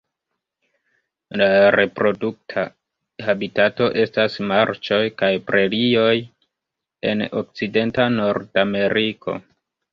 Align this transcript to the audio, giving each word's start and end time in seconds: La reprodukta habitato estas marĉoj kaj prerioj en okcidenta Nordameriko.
La 1.41 1.49
reprodukta 1.75 2.63
habitato 3.27 3.91
estas 4.05 4.39
marĉoj 4.53 5.01
kaj 5.23 5.31
prerioj 5.53 6.11
en 7.13 7.25
okcidenta 7.45 8.11
Nordameriko. 8.19 9.41